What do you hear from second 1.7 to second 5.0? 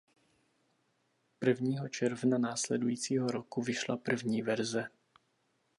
června následujícího roku vyšla první verze.